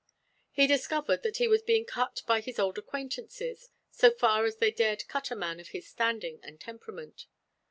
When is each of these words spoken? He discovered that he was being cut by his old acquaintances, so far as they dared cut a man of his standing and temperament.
He 0.49 0.65
discovered 0.65 1.21
that 1.21 1.37
he 1.37 1.47
was 1.47 1.61
being 1.61 1.85
cut 1.85 2.23
by 2.25 2.41
his 2.41 2.57
old 2.57 2.79
acquaintances, 2.79 3.69
so 3.91 4.09
far 4.09 4.45
as 4.45 4.55
they 4.57 4.71
dared 4.71 5.07
cut 5.07 5.29
a 5.29 5.35
man 5.35 5.59
of 5.59 5.67
his 5.67 5.87
standing 5.87 6.39
and 6.41 6.59
temperament. 6.59 7.27